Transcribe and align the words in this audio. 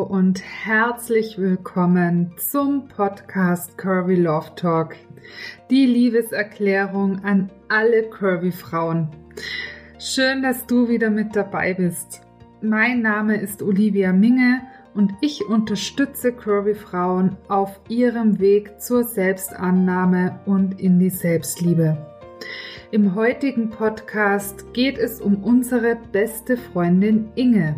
Und 0.00 0.42
herzlich 0.42 1.36
willkommen 1.36 2.32
zum 2.38 2.88
Podcast 2.88 3.76
Curvy 3.76 4.14
Love 4.14 4.54
Talk. 4.56 4.96
Die 5.68 5.84
Liebeserklärung 5.84 7.22
an 7.22 7.50
alle 7.68 8.04
Curvy 8.04 8.50
Frauen. 8.50 9.08
Schön, 9.98 10.42
dass 10.42 10.66
du 10.66 10.88
wieder 10.88 11.10
mit 11.10 11.36
dabei 11.36 11.74
bist. 11.74 12.22
Mein 12.62 13.02
Name 13.02 13.36
ist 13.40 13.62
Olivia 13.62 14.12
Minge 14.12 14.62
und 14.94 15.12
ich 15.20 15.46
unterstütze 15.46 16.32
Curvy 16.32 16.74
Frauen 16.74 17.36
auf 17.48 17.78
ihrem 17.88 18.40
Weg 18.40 18.80
zur 18.80 19.04
Selbstannahme 19.04 20.40
und 20.46 20.80
in 20.80 20.98
die 20.98 21.10
Selbstliebe. 21.10 21.98
Im 22.90 23.14
heutigen 23.14 23.68
Podcast 23.68 24.72
geht 24.72 24.96
es 24.96 25.20
um 25.20 25.44
unsere 25.44 25.96
beste 26.10 26.56
Freundin 26.56 27.28
Inge. 27.34 27.76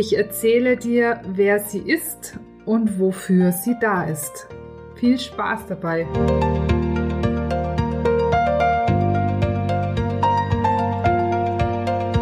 Ich 0.00 0.16
erzähle 0.16 0.76
dir, 0.76 1.20
wer 1.26 1.58
sie 1.58 1.80
ist 1.80 2.38
und 2.64 3.00
wofür 3.00 3.50
sie 3.50 3.74
da 3.80 4.04
ist. 4.04 4.46
Viel 4.94 5.18
Spaß 5.18 5.66
dabei! 5.66 6.06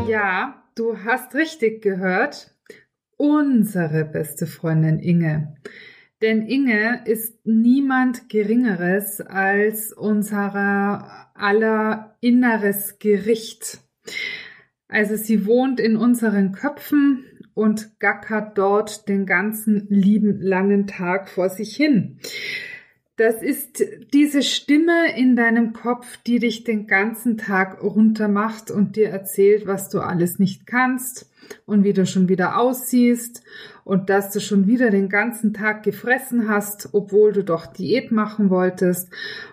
Ja, 0.09 0.65
du 0.75 0.97
hast 1.05 1.35
richtig 1.35 1.83
gehört. 1.83 2.57
Unsere 3.19 4.07
beste 4.07 4.47
Freundin 4.47 4.99
Inge. 4.99 5.55
Denn 6.23 6.47
Inge 6.47 7.03
ist 7.05 7.45
niemand 7.45 8.31
Geringeres 8.31 9.21
als 9.21 9.93
unser 9.93 11.29
aller 11.35 12.17
inneres 12.23 12.99
Gericht. 12.99 13.81
Also 14.89 15.17
sie 15.17 15.45
wohnt 15.45 15.79
in 15.79 15.99
unseren 15.99 16.53
Köpfen, 16.53 17.25
und 17.57 17.99
gackert 18.01 18.59
dort 18.59 19.09
den 19.09 19.25
ganzen 19.25 19.87
lieben 19.89 20.43
langen 20.43 20.87
Tag 20.87 21.31
vor 21.31 21.49
sich 21.49 21.75
hin. 21.75 22.19
Das 23.17 23.41
ist 23.41 23.83
diese 24.13 24.43
Stimme 24.43 25.17
in 25.17 25.37
deinem 25.37 25.73
Kopf, 25.73 26.19
die 26.27 26.39
dich 26.39 26.65
den 26.65 26.87
ganzen 26.87 27.39
Tag 27.39 27.83
runtermacht 27.83 28.71
und 28.71 28.97
dir 28.97 29.09
erzählt, 29.09 29.67
was 29.67 29.89
du 29.89 30.01
alles 30.01 30.39
nicht 30.39 30.67
kannst 30.67 31.31
und 31.65 31.83
wie 31.83 31.95
du 31.95 32.05
schon 32.05 32.29
wieder 32.29 32.59
aussiehst 32.59 33.43
und 33.85 34.11
dass 34.11 34.33
du 34.33 34.41
schon 34.41 34.67
wieder 34.67 34.91
den 34.91 35.09
ganzen 35.09 35.55
Tag 35.55 35.83
gefressen 35.83 36.47
hast, 36.47 36.91
obwohl 36.93 37.33
du 37.33 37.43
doch 37.43 37.67
Diät 37.67 38.13
machen 38.13 38.51
wolltest 38.51 39.09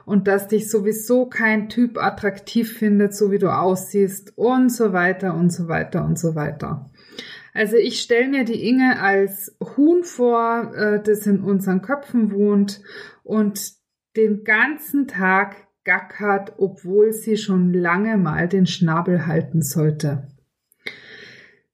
und 0.05 0.27
dass 0.27 0.49
dich 0.49 0.69
sowieso 0.69 1.27
kein 1.27 1.69
Typ 1.69 1.97
attraktiv 1.97 2.73
findet, 2.73 3.15
so 3.15 3.31
wie 3.31 3.39
du 3.39 3.47
aussiehst 3.47 4.33
und 4.35 4.73
so 4.73 4.91
weiter 4.91 5.35
und 5.35 5.53
so 5.53 5.69
weiter 5.69 6.03
und 6.03 6.19
so 6.19 6.35
weiter. 6.35 6.89
Also 7.53 7.77
ich 7.77 8.01
stelle 8.01 8.27
mir 8.27 8.45
die 8.45 8.67
Inge 8.67 8.99
als 8.99 9.55
Huhn 9.59 10.03
vor, 10.03 10.73
äh, 10.75 11.01
das 11.03 11.27
in 11.27 11.41
unseren 11.41 11.81
Köpfen 11.81 12.31
wohnt 12.31 12.81
und 13.23 13.73
den 14.17 14.43
ganzen 14.43 15.07
Tag 15.07 15.67
gackert, 15.83 16.53
obwohl 16.57 17.13
sie 17.13 17.37
schon 17.37 17.73
lange 17.73 18.17
mal 18.17 18.47
den 18.47 18.65
Schnabel 18.65 19.27
halten 19.27 19.61
sollte. 19.61 20.27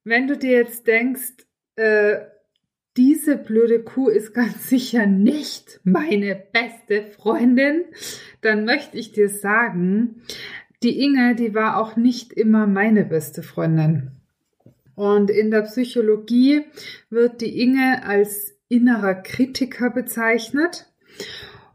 Wenn 0.03 0.27
du 0.27 0.37
dir 0.37 0.51
jetzt 0.51 0.87
denkst, 0.87 1.45
äh, 1.75 2.17
diese 2.97 3.37
blöde 3.37 3.83
Kuh 3.83 4.09
ist 4.09 4.33
ganz 4.33 4.67
sicher 4.67 5.05
nicht 5.05 5.79
meine 5.83 6.35
beste 6.35 7.03
Freundin, 7.03 7.85
dann 8.41 8.65
möchte 8.65 8.97
ich 8.97 9.11
dir 9.11 9.29
sagen, 9.29 10.21
die 10.83 10.99
Inge, 11.01 11.35
die 11.35 11.53
war 11.53 11.77
auch 11.77 11.95
nicht 11.95 12.33
immer 12.33 12.67
meine 12.67 13.05
beste 13.05 13.43
Freundin. 13.43 14.18
Und 14.99 15.29
in 15.29 15.49
der 15.49 15.61
Psychologie 15.61 16.65
wird 17.09 17.39
die 17.39 17.61
Inge 17.61 18.03
als 18.03 18.57
innerer 18.67 19.15
Kritiker 19.15 19.91
bezeichnet. 19.91 20.91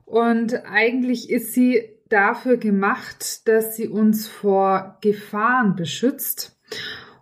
Und 0.05 0.67
eigentlich 0.67 1.31
ist 1.31 1.55
sie 1.55 1.89
dafür 2.11 2.59
gemacht, 2.59 3.49
dass 3.49 3.77
sie 3.77 3.89
uns 3.89 4.27
vor 4.29 4.99
Gefahren 5.01 5.75
beschützt 5.75 6.61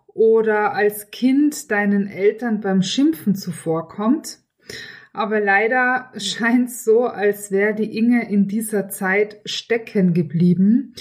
oder 0.08 0.74
als 0.74 1.12
Kind 1.12 1.70
deinen 1.70 2.08
Eltern 2.08 2.60
beim 2.60 2.82
Schimpfen 2.82 3.36
zuvorkommt. 3.36 4.40
Aber 5.12 5.38
leider 5.38 6.10
scheint 6.16 6.70
es 6.70 6.84
so, 6.84 7.04
als 7.04 7.52
wäre 7.52 7.76
die 7.76 7.96
Inge 7.96 8.28
in 8.28 8.48
dieser 8.48 8.88
Zeit 8.88 9.40
stecken 9.44 10.14
geblieben 10.14 10.94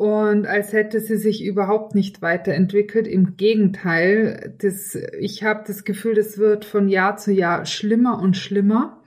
und 0.00 0.46
als 0.46 0.72
hätte 0.72 0.98
sie 0.98 1.18
sich 1.18 1.44
überhaupt 1.44 1.94
nicht 1.94 2.22
weiterentwickelt. 2.22 3.06
Im 3.06 3.36
Gegenteil, 3.36 4.54
das, 4.56 4.94
ich 4.94 5.42
habe 5.42 5.62
das 5.66 5.84
Gefühl, 5.84 6.14
das 6.14 6.38
wird 6.38 6.64
von 6.64 6.88
Jahr 6.88 7.18
zu 7.18 7.32
Jahr 7.32 7.66
schlimmer 7.66 8.18
und 8.18 8.34
schlimmer. 8.34 9.02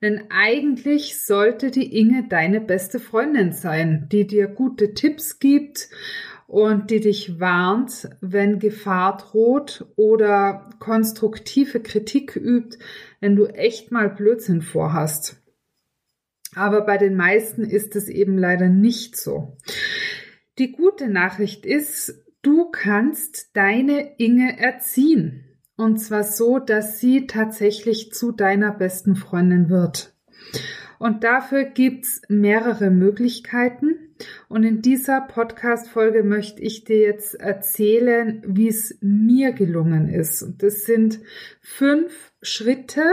Denn 0.00 0.20
eigentlich 0.30 1.26
sollte 1.26 1.72
die 1.72 1.98
Inge 1.98 2.28
deine 2.28 2.60
beste 2.60 3.00
Freundin 3.00 3.50
sein, 3.50 4.06
die 4.12 4.28
dir 4.28 4.46
gute 4.46 4.94
Tipps 4.94 5.40
gibt 5.40 5.88
und 6.46 6.92
die 6.92 7.00
dich 7.00 7.40
warnt, 7.40 8.08
wenn 8.20 8.60
Gefahr 8.60 9.16
droht 9.16 9.86
oder 9.96 10.70
konstruktive 10.78 11.80
Kritik 11.80 12.36
übt, 12.36 12.78
wenn 13.20 13.34
du 13.34 13.46
echt 13.46 13.90
mal 13.90 14.08
Blödsinn 14.08 14.62
vorhast. 14.62 15.42
Aber 16.54 16.82
bei 16.82 16.96
den 16.96 17.16
meisten 17.16 17.62
ist 17.62 17.96
es 17.96 18.08
eben 18.08 18.38
leider 18.38 18.68
nicht 18.68 19.16
so. 19.16 19.56
Die 20.58 20.72
gute 20.72 21.08
Nachricht 21.08 21.64
ist, 21.64 22.24
du 22.42 22.68
kannst 22.70 23.56
deine 23.56 24.18
Inge 24.18 24.58
erziehen. 24.58 25.44
Und 25.76 25.98
zwar 25.98 26.24
so, 26.24 26.58
dass 26.58 26.98
sie 26.98 27.28
tatsächlich 27.28 28.12
zu 28.12 28.32
deiner 28.32 28.72
besten 28.72 29.14
Freundin 29.14 29.68
wird. 29.68 30.12
Und 30.98 31.22
dafür 31.22 31.62
gibt's 31.62 32.22
mehrere 32.28 32.90
Möglichkeiten. 32.90 34.16
Und 34.48 34.64
in 34.64 34.82
dieser 34.82 35.20
Podcast-Folge 35.20 36.24
möchte 36.24 36.60
ich 36.60 36.82
dir 36.82 36.98
jetzt 36.98 37.34
erzählen, 37.34 38.42
wie 38.44 38.66
es 38.66 38.98
mir 39.00 39.52
gelungen 39.52 40.08
ist. 40.08 40.42
Und 40.42 40.64
das 40.64 40.82
sind 40.82 41.20
fünf 41.60 42.32
Schritte 42.42 43.04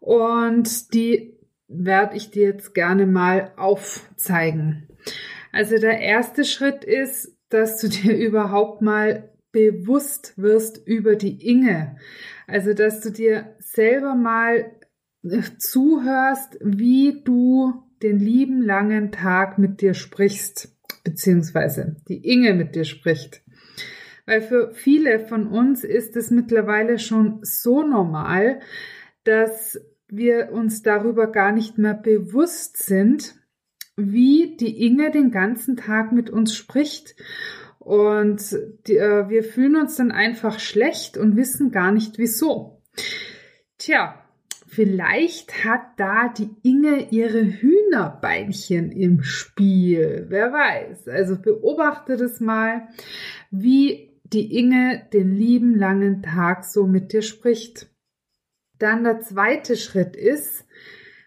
und 0.00 0.92
die 0.92 1.38
werde 1.68 2.18
ich 2.18 2.30
dir 2.30 2.48
jetzt 2.48 2.74
gerne 2.74 3.06
mal 3.06 3.52
aufzeigen. 3.56 4.86
Also 5.52 5.78
der 5.78 6.00
erste 6.00 6.44
Schritt 6.44 6.82
ist, 6.82 7.36
dass 7.50 7.80
du 7.80 7.88
dir 7.88 8.16
überhaupt 8.26 8.82
mal 8.82 9.30
bewusst 9.52 10.32
wirst 10.36 10.84
über 10.86 11.14
die 11.14 11.46
Inge. 11.46 11.96
Also 12.46 12.72
dass 12.72 13.00
du 13.00 13.10
dir 13.10 13.54
selber 13.60 14.14
mal 14.14 14.72
äh, 15.22 15.42
zuhörst, 15.58 16.58
wie 16.62 17.22
du 17.22 17.84
den 18.02 18.18
lieben 18.18 18.62
langen 18.62 19.12
Tag 19.12 19.58
mit 19.58 19.80
dir 19.80 19.94
sprichst, 19.94 20.74
beziehungsweise 21.04 21.96
die 22.08 22.26
Inge 22.26 22.54
mit 22.54 22.74
dir 22.74 22.84
spricht. 22.84 23.42
Weil 24.24 24.40
für 24.40 24.72
viele 24.72 25.20
von 25.20 25.46
uns 25.46 25.84
ist 25.84 26.16
es 26.16 26.30
mittlerweile 26.30 26.98
schon 26.98 27.40
so 27.42 27.82
normal, 27.82 28.60
dass 29.24 29.78
wir 30.08 30.50
uns 30.52 30.82
darüber 30.82 31.30
gar 31.30 31.52
nicht 31.52 31.78
mehr 31.78 31.94
bewusst 31.94 32.82
sind, 32.82 33.34
wie 33.96 34.56
die 34.56 34.86
Inge 34.86 35.10
den 35.10 35.30
ganzen 35.30 35.76
Tag 35.76 36.12
mit 36.12 36.30
uns 36.30 36.54
spricht. 36.54 37.14
Und 37.78 38.56
die, 38.86 38.96
äh, 38.96 39.28
wir 39.28 39.42
fühlen 39.42 39.76
uns 39.76 39.96
dann 39.96 40.12
einfach 40.12 40.60
schlecht 40.60 41.16
und 41.16 41.36
wissen 41.36 41.72
gar 41.72 41.90
nicht 41.90 42.18
wieso. 42.18 42.80
Tja, 43.78 44.22
vielleicht 44.68 45.64
hat 45.64 45.82
da 45.96 46.28
die 46.28 46.50
Inge 46.62 47.08
ihre 47.10 47.44
Hühnerbeinchen 47.44 48.92
im 48.92 49.22
Spiel. 49.22 50.26
Wer 50.28 50.52
weiß. 50.52 51.08
Also 51.08 51.40
beobachte 51.40 52.16
das 52.16 52.40
mal, 52.40 52.88
wie 53.50 54.12
die 54.32 54.56
Inge 54.56 55.06
den 55.12 55.34
lieben 55.34 55.74
langen 55.74 56.22
Tag 56.22 56.64
so 56.64 56.86
mit 56.86 57.12
dir 57.12 57.22
spricht. 57.22 57.88
Dann 58.78 59.04
der 59.04 59.20
zweite 59.20 59.76
Schritt 59.76 60.16
ist, 60.16 60.64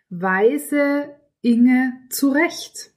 weise 0.09 1.15
Inge 1.45 1.93
zurecht. 2.09 2.91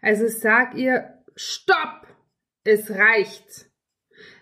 Also 0.00 0.26
sag 0.26 0.74
ihr, 0.74 1.22
stopp, 1.36 2.06
es 2.64 2.90
reicht. 2.90 3.70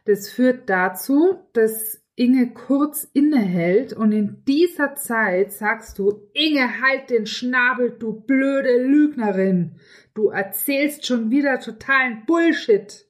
Das 0.05 0.31
führt 0.31 0.71
dazu, 0.71 1.39
dass 1.53 2.01
Inge 2.15 2.53
kurz 2.53 3.09
innehält 3.13 3.95
und 3.95 4.13
in 4.13 4.45
dieser 4.47 4.95
Zeit 4.95 5.53
sagst 5.53 5.99
du, 5.99 6.29
Inge, 6.35 6.81
halt 6.81 7.11
den 7.11 7.27
Schnabel, 7.27 7.91
du 7.99 8.13
blöde 8.13 8.81
Lügnerin. 8.81 9.77
Du 10.15 10.29
erzählst 10.29 11.07
schon 11.07 11.31
wieder 11.33 11.59
totalen 11.59 12.25
Bullshit. 12.27 13.07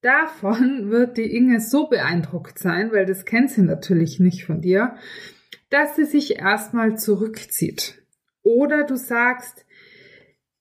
Davon 0.00 0.90
wird 0.90 1.18
die 1.18 1.36
Inge 1.36 1.60
so 1.60 1.88
beeindruckt 1.88 2.58
sein, 2.58 2.92
weil 2.92 3.04
das 3.04 3.26
kennt 3.26 3.50
sie 3.50 3.62
natürlich 3.62 4.20
nicht 4.20 4.44
von 4.46 4.62
dir, 4.62 4.96
dass 5.68 5.96
sie 5.96 6.04
sich 6.04 6.38
erstmal 6.38 6.96
zurückzieht. 6.96 7.97
Oder 8.48 8.84
du 8.84 8.96
sagst, 8.96 9.66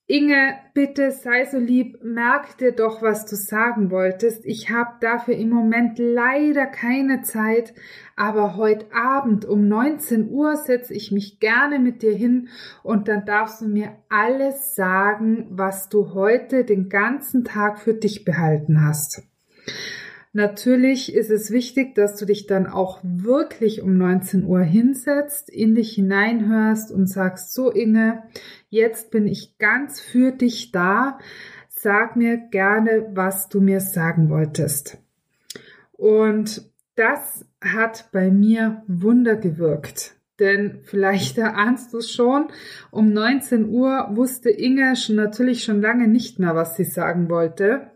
Inge, 0.07 0.55
bitte 0.73 1.11
sei 1.11 1.45
so 1.45 1.57
lieb, 1.57 2.03
merk 2.03 2.57
dir 2.57 2.73
doch, 2.73 3.01
was 3.01 3.25
du 3.25 3.37
sagen 3.37 3.91
wolltest. 3.91 4.45
Ich 4.45 4.69
habe 4.69 4.91
dafür 4.99 5.35
im 5.35 5.49
Moment 5.49 5.97
leider 5.97 6.65
keine 6.65 7.21
Zeit, 7.21 7.73
aber 8.17 8.57
heute 8.57 8.87
Abend 8.93 9.45
um 9.45 9.69
19 9.69 10.29
Uhr 10.29 10.57
setze 10.57 10.93
ich 10.93 11.13
mich 11.13 11.39
gerne 11.39 11.79
mit 11.79 12.01
dir 12.01 12.13
hin 12.13 12.49
und 12.83 13.07
dann 13.07 13.25
darfst 13.25 13.61
du 13.61 13.69
mir 13.69 13.95
alles 14.09 14.75
sagen, 14.75 15.47
was 15.49 15.87
du 15.87 16.13
heute 16.13 16.65
den 16.65 16.89
ganzen 16.89 17.45
Tag 17.45 17.79
für 17.79 17.93
dich 17.93 18.25
behalten 18.25 18.85
hast. 18.85 19.23
Natürlich 20.37 21.15
ist 21.15 21.31
es 21.31 21.49
wichtig, 21.49 21.95
dass 21.95 22.15
du 22.15 22.25
dich 22.25 22.45
dann 22.45 22.67
auch 22.67 22.99
wirklich 23.01 23.81
um 23.81 23.97
19 23.97 24.45
Uhr 24.45 24.61
hinsetzt, 24.61 25.49
in 25.49 25.73
dich 25.73 25.93
hineinhörst 25.93 26.91
und 26.91 27.07
sagst, 27.07 27.55
so 27.55 27.71
Inge, 27.71 28.21
jetzt 28.69 29.09
bin 29.09 29.25
ich 29.25 29.57
ganz 29.57 29.99
für 29.99 30.31
dich 30.31 30.71
da. 30.71 31.17
Sag 31.69 32.15
mir 32.15 32.37
gerne, 32.37 33.07
was 33.15 33.49
du 33.49 33.61
mir 33.61 33.79
sagen 33.79 34.29
wolltest. 34.29 34.99
Und 35.93 36.69
das 36.93 37.43
hat 37.59 38.09
bei 38.11 38.29
mir 38.29 38.83
Wunder 38.85 39.37
gewirkt. 39.37 40.17
Denn 40.39 40.81
vielleicht 40.83 41.37
erahnst 41.39 41.93
du 41.93 41.97
es 41.97 42.11
schon, 42.11 42.49
um 42.91 43.11
19 43.11 43.69
Uhr 43.69 44.09
wusste 44.11 44.51
Inge 44.51 44.97
schon 44.97 45.15
natürlich 45.15 45.63
schon 45.63 45.81
lange 45.81 46.07
nicht 46.07 46.37
mehr, 46.37 46.53
was 46.53 46.75
sie 46.75 46.85
sagen 46.85 47.27
wollte. 47.27 47.89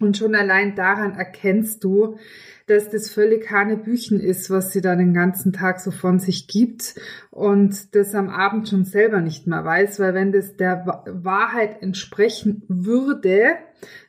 Und 0.00 0.16
schon 0.16 0.34
allein 0.34 0.74
daran 0.74 1.14
erkennst 1.14 1.84
du, 1.84 2.18
dass 2.66 2.90
das 2.90 3.10
völlig 3.10 3.50
Hanebüchen 3.50 4.20
ist, 4.20 4.50
was 4.50 4.72
sie 4.72 4.80
da 4.80 4.96
den 4.96 5.14
ganzen 5.14 5.52
Tag 5.52 5.80
so 5.80 5.90
von 5.90 6.18
sich 6.18 6.48
gibt 6.48 6.94
und 7.30 7.94
das 7.94 8.14
am 8.14 8.28
Abend 8.28 8.68
schon 8.68 8.84
selber 8.84 9.20
nicht 9.20 9.46
mehr 9.46 9.64
weiß, 9.64 10.00
weil 10.00 10.14
wenn 10.14 10.32
das 10.32 10.56
der 10.56 10.84
Wahrheit 11.06 11.82
entsprechen 11.82 12.62
würde, 12.68 13.56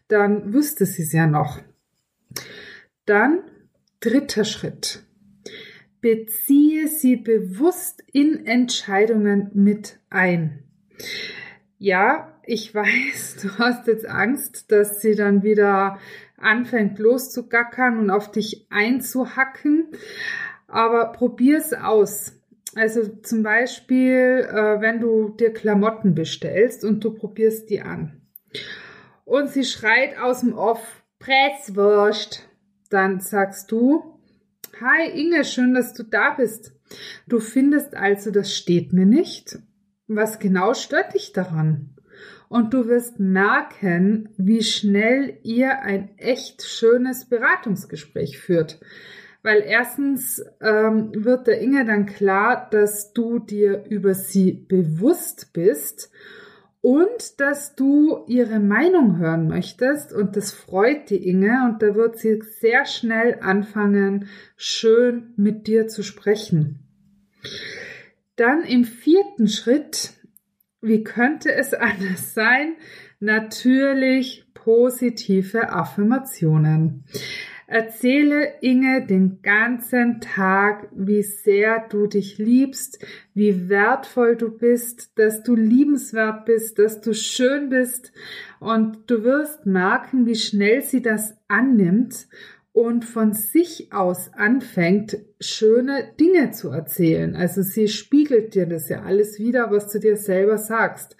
dann 0.08 0.54
wüsste 0.54 0.86
sie 0.86 1.04
es 1.04 1.12
ja 1.12 1.28
noch. 1.28 1.62
Dann 3.06 3.40
dritter 4.00 4.46
Schritt. 4.46 5.04
Beziehe 6.02 6.88
sie 6.88 7.16
bewusst 7.16 8.04
in 8.12 8.46
Entscheidungen 8.46 9.50
mit 9.54 10.00
ein. 10.10 10.64
Ja, 11.78 12.35
ich 12.48 12.74
weiß, 12.74 13.38
du 13.42 13.58
hast 13.58 13.88
jetzt 13.88 14.08
Angst, 14.08 14.72
dass 14.72 15.02
sie 15.02 15.16
dann 15.16 15.44
wieder 15.44 16.00
anfängt 16.38 17.00
loszugackern 17.00 17.98
und 17.98 18.10
auf 18.10 18.32
dich 18.32 18.68
einzuhacken. 18.70 19.88
Aber 20.68 21.12
probier's 21.12 21.74
aus. 21.74 22.34
Also 22.76 23.08
zum 23.08 23.44
Beispiel, 23.44 24.48
äh, 24.50 24.82
wenn 24.82 25.00
du 25.00 25.30
dir 25.30 25.54
Klamotten 25.54 26.14
bestellst 26.14 26.84
und 26.84 27.04
du 27.04 27.14
probierst 27.14 27.70
die 27.70 27.82
an. 27.82 28.22
Und 29.24 29.50
sie 29.50 29.64
schreit 29.64 30.18
aus 30.20 30.42
dem 30.42 30.54
Off, 30.54 31.04
Presswurst. 31.20 32.48
Dann 32.90 33.20
sagst 33.20 33.72
du, 33.72 34.20
Hi 34.82 35.10
Inge, 35.10 35.46
schön, 35.46 35.74
dass 35.74 35.94
du 35.94 36.04
da 36.04 36.32
bist. 36.32 36.74
Du 37.28 37.40
findest 37.40 37.96
also, 37.96 38.30
das 38.30 38.54
steht 38.54 38.92
mir 38.92 39.06
nicht. 39.06 39.58
Was 40.08 40.38
genau 40.38 40.74
stört 40.74 41.14
dich 41.14 41.32
daran? 41.32 41.95
Und 42.56 42.74
du 42.74 42.88
wirst 42.88 43.20
merken, 43.20 44.30
wie 44.38 44.64
schnell 44.64 45.40
ihr 45.44 45.82
ein 45.82 46.18
echt 46.18 46.64
schönes 46.64 47.26
Beratungsgespräch 47.26 48.40
führt. 48.40 48.80
Weil 49.44 49.62
erstens 49.68 50.42
ähm, 50.62 51.12
wird 51.14 51.48
der 51.48 51.60
Inge 51.60 51.84
dann 51.84 52.06
klar, 52.06 52.70
dass 52.72 53.12
du 53.12 53.40
dir 53.40 53.84
über 53.90 54.14
sie 54.14 54.54
bewusst 54.54 55.52
bist 55.52 56.10
und 56.80 57.42
dass 57.42 57.76
du 57.76 58.24
ihre 58.26 58.62
Meinung 58.62 59.18
hören 59.18 59.50
möchtest 59.50 60.14
und 60.14 60.38
das 60.38 60.54
freut 60.54 61.10
die 61.10 61.28
Inge 61.28 61.70
und 61.70 61.82
da 61.82 61.94
wird 61.94 62.18
sie 62.18 62.42
sehr 62.62 62.86
schnell 62.86 63.40
anfangen, 63.42 64.30
schön 64.56 65.34
mit 65.36 65.68
dir 65.68 65.90
zu 65.90 66.04
sprechen. 66.04 66.80
Dann 68.38 68.64
im 68.64 68.86
vierten 68.86 69.50
Schritt 69.50 70.14
wie 70.86 71.04
könnte 71.04 71.54
es 71.54 71.74
anders 71.74 72.34
sein? 72.34 72.76
Natürlich 73.20 74.46
positive 74.54 75.70
Affirmationen. 75.70 77.04
Erzähle 77.68 78.54
Inge 78.62 79.08
den 79.08 79.42
ganzen 79.42 80.22
Tag, 80.22 80.88
wie 80.96 81.24
sehr 81.24 81.88
du 81.90 82.06
dich 82.06 82.38
liebst, 82.38 83.04
wie 83.34 83.70
wertvoll 83.70 84.36
du 84.36 84.56
bist, 84.56 85.18
dass 85.18 85.42
du 85.42 85.56
liebenswert 85.56 86.46
bist, 86.46 86.78
dass 86.78 87.02
du 87.02 87.16
schön 87.16 87.70
bist 87.70 88.12
und 88.60 89.10
du 89.10 89.24
wirst 89.24 89.66
merken, 89.66 90.28
wie 90.28 90.36
schnell 90.36 90.84
sie 90.84 91.02
das 91.02 91.36
annimmt 91.48 92.28
und 92.76 93.06
von 93.06 93.32
sich 93.32 93.94
aus 93.94 94.32
anfängt, 94.34 95.18
schöne 95.40 96.10
Dinge 96.20 96.52
zu 96.52 96.72
erzählen. 96.72 97.34
Also 97.34 97.62
sie 97.62 97.88
spiegelt 97.88 98.54
dir 98.54 98.66
das 98.66 98.90
ja 98.90 99.04
alles 99.04 99.40
wieder, 99.40 99.72
was 99.72 99.94
du 99.94 100.00
dir 100.00 100.18
selber 100.18 100.58
sagst. 100.58 101.16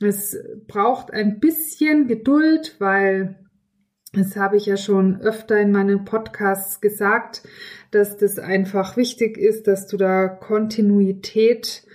Es 0.00 0.36
braucht 0.66 1.12
ein 1.12 1.38
bisschen 1.38 2.08
Geduld, 2.08 2.74
weil 2.80 3.38
das 4.12 4.34
habe 4.34 4.56
ich 4.56 4.66
ja 4.66 4.76
schon 4.76 5.20
öfter 5.20 5.60
in 5.60 5.70
meinen 5.70 6.04
Podcasts 6.04 6.80
gesagt, 6.80 7.42
dass 7.92 8.16
das 8.16 8.40
einfach 8.40 8.96
wichtig 8.96 9.38
ist, 9.38 9.68
dass 9.68 9.86
du 9.86 9.96
da 9.96 10.26
Kontinuität 10.26 11.86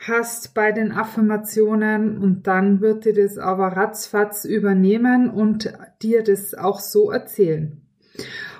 hast 0.00 0.54
bei 0.54 0.72
den 0.72 0.90
Affirmationen 0.90 2.18
und 2.18 2.48
dann 2.48 2.80
wird 2.80 3.04
dir 3.04 3.14
das 3.14 3.38
aber 3.38 3.68
ratzfatz 3.68 4.44
übernehmen 4.44 5.30
und 5.30 5.72
dir 6.02 6.24
das 6.24 6.54
auch 6.54 6.80
so 6.80 7.12
erzählen. 7.12 7.80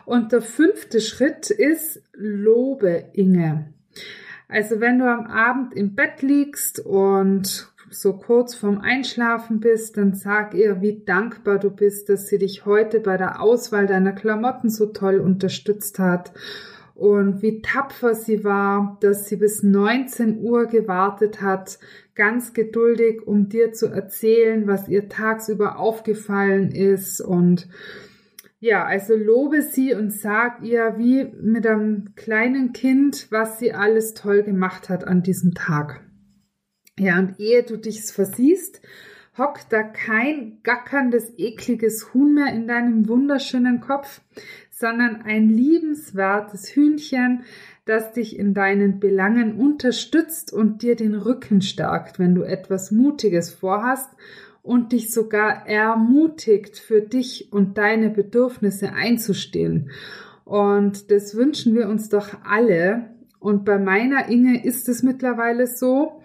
Und 0.05 0.33
der 0.33 0.43
fünfte 0.43 1.01
Schritt 1.01 1.51
ist, 1.51 2.03
lobe 2.13 3.05
Inge. 3.13 3.73
Also 4.49 4.81
wenn 4.81 4.99
du 4.99 5.07
am 5.07 5.27
Abend 5.27 5.75
im 5.75 5.95
Bett 5.95 6.23
liegst 6.23 6.81
und 6.81 7.69
so 7.91 8.15
kurz 8.15 8.55
vorm 8.55 8.81
Einschlafen 8.81 9.61
bist, 9.61 9.97
dann 9.97 10.15
sag 10.15 10.55
ihr, 10.55 10.81
wie 10.81 11.03
dankbar 11.05 11.59
du 11.59 11.71
bist, 11.71 12.09
dass 12.09 12.29
sie 12.29 12.39
dich 12.39 12.65
heute 12.65 13.01
bei 13.01 13.17
der 13.17 13.41
Auswahl 13.41 13.87
deiner 13.87 14.13
Klamotten 14.13 14.71
so 14.71 14.87
toll 14.87 15.19
unterstützt 15.19 15.99
hat 15.99 16.33
und 17.01 17.41
wie 17.41 17.63
tapfer 17.63 18.15
sie 18.15 18.45
war, 18.45 18.99
dass 19.01 19.27
sie 19.27 19.37
bis 19.37 19.63
19 19.63 20.39
Uhr 20.43 20.67
gewartet 20.67 21.41
hat, 21.41 21.79
ganz 22.15 22.53
geduldig, 22.53 23.27
um 23.27 23.49
dir 23.49 23.73
zu 23.73 23.87
erzählen, 23.87 24.67
was 24.67 24.87
ihr 24.87 25.09
tagsüber 25.09 25.79
aufgefallen 25.79 26.71
ist 26.73 27.23
und 27.23 27.69
ja, 28.61 28.85
also 28.85 29.17
lobe 29.17 29.63
sie 29.63 29.95
und 29.95 30.13
sag 30.13 30.63
ihr 30.63 30.95
wie 30.99 31.25
mit 31.41 31.67
einem 31.67 32.15
kleinen 32.15 32.75
Kind, 32.75 33.29
was 33.31 33.59
sie 33.59 33.73
alles 33.73 34.13
toll 34.13 34.43
gemacht 34.43 34.91
hat 34.91 35.05
an 35.05 35.23
diesem 35.23 35.55
Tag. 35.55 36.05
Ja, 36.99 37.19
und 37.19 37.41
ehe 37.41 37.63
du 37.63 37.79
dich 37.79 38.03
versiehst, 38.05 38.83
hockt 39.39 39.73
da 39.73 39.83
kein 39.83 40.59
gackerndes, 40.63 41.33
ekliges 41.39 42.13
Huhn 42.13 42.35
mehr 42.35 42.53
in 42.53 42.69
deinem 42.69 43.09
wunderschönen 43.09 43.81
Kopf, 43.81 44.21
sondern 44.71 45.23
ein 45.23 45.49
liebenswertes 45.49 46.75
Hühnchen, 46.75 47.45
das 47.87 48.13
dich 48.13 48.39
in 48.39 48.53
deinen 48.53 49.01
Belangen 49.01 49.55
unterstützt 49.57 50.53
und 50.53 50.83
dir 50.83 50.97
den 50.97 51.15
Rücken 51.15 51.63
stärkt, 51.63 52.19
wenn 52.19 52.35
du 52.35 52.43
etwas 52.43 52.91
Mutiges 52.91 53.51
vorhast 53.55 54.11
und 54.63 54.93
dich 54.93 55.13
sogar 55.13 55.67
ermutigt, 55.67 56.79
für 56.79 57.01
dich 57.01 57.53
und 57.53 57.79
deine 57.79 58.11
Bedürfnisse 58.11 58.93
einzustehen. 58.93 59.91
Und 60.45 61.11
das 61.11 61.35
wünschen 61.35 61.75
wir 61.75 61.89
uns 61.89 62.09
doch 62.09 62.29
alle. 62.45 63.11
Und 63.39 63.65
bei 63.65 63.79
meiner 63.79 64.29
Inge 64.29 64.65
ist 64.65 64.89
es 64.89 65.03
mittlerweile 65.03 65.67
so, 65.67 66.21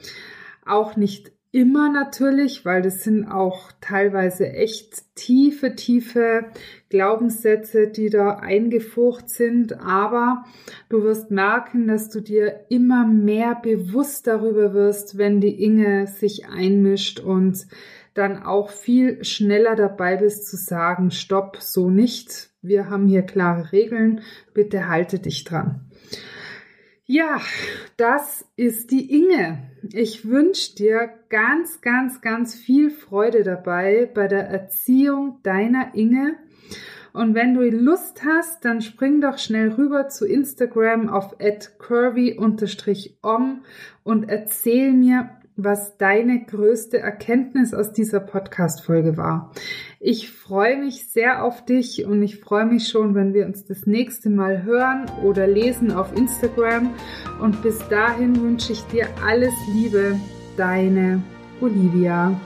auch 0.66 0.96
nicht 0.96 1.32
immer 1.56 1.90
natürlich, 1.90 2.66
weil 2.66 2.82
das 2.82 3.06
sind 3.06 3.28
auch 3.28 3.72
teilweise 3.80 4.52
echt 4.52 5.16
tiefe, 5.16 5.74
tiefe 5.74 6.48
Glaubenssätze, 6.90 7.88
die 7.88 8.10
da 8.10 8.32
eingefurcht 8.32 9.30
sind. 9.30 9.80
Aber 9.80 10.44
du 10.90 11.04
wirst 11.04 11.32
merken, 11.32 11.88
dass 11.88 12.10
du 12.10 12.20
dir 12.20 12.66
immer 12.68 13.08
mehr 13.08 13.56
bewusst 13.56 14.28
darüber 14.28 14.74
wirst, 14.74 15.18
wenn 15.18 15.40
die 15.40 15.64
Inge 15.64 16.08
sich 16.08 16.50
einmischt 16.50 17.22
und 17.22 17.68
dann 18.16 18.42
auch 18.42 18.70
viel 18.70 19.24
schneller 19.24 19.76
dabei 19.76 20.16
bist 20.16 20.48
zu 20.48 20.58
sagen, 20.58 21.12
stopp, 21.12 21.58
so 21.60 21.90
nicht. 21.90 22.50
Wir 22.62 22.90
haben 22.90 23.08
hier 23.08 23.22
klare 23.22 23.72
Regeln, 23.72 24.22
bitte 24.54 24.88
halte 24.88 25.20
dich 25.20 25.44
dran. 25.44 25.82
Ja, 27.06 27.40
das 27.98 28.46
ist 28.56 28.90
die 28.90 29.14
Inge. 29.14 29.70
Ich 29.94 30.28
wünsche 30.28 30.76
dir 30.76 31.10
ganz, 31.30 31.82
ganz, 31.82 32.22
ganz 32.22 32.56
viel 32.56 32.90
Freude 32.90 33.44
dabei 33.44 34.10
bei 34.12 34.28
der 34.28 34.48
Erziehung 34.50 35.40
deiner 35.44 35.94
Inge. 35.94 36.36
Und 37.14 37.36
wenn 37.36 37.54
du 37.54 37.62
Lust 37.70 38.24
hast, 38.26 38.66
dann 38.66 38.82
spring 38.82 39.22
doch 39.22 39.38
schnell 39.38 39.74
rüber 39.74 40.08
zu 40.10 40.26
Instagram 40.26 41.10
auf 41.10 41.36
curvy-om 41.78 42.58
und 44.04 44.30
erzähl 44.30 44.92
mir, 44.92 45.30
was 45.58 45.98
deine 45.98 46.44
größte 46.44 47.00
Erkenntnis 47.00 47.74
aus 47.74 47.94
dieser 47.94 48.20
Podcast-Folge 48.20 49.18
war. 49.18 49.52
Ich 50.00 50.30
freue 50.32 50.78
mich 50.78 51.08
sehr 51.08 51.44
auf 51.44 51.64
dich 51.66 52.06
und 52.06 52.22
ich 52.22 52.40
freue 52.40 52.66
mich 52.66 52.88
schon, 52.88 53.16
wenn 53.16 53.34
wir 53.34 53.46
uns 53.46 53.66
das 53.66 53.86
nächste 53.86 54.30
Mal 54.30 54.64
hören 54.64 55.06
oder 55.24 55.48
lesen 55.48 55.92
auf 55.92 56.16
Instagram. 56.16 56.94
Und 57.42 57.62
bis 57.62 57.80
dahin 57.90 58.42
wünsche 58.42 58.74
ich 58.74 58.82
dir 58.88 59.08
alles 59.26 59.54
Liebe, 59.74 60.20
deine 60.58 61.24
Olivia. 61.62 62.40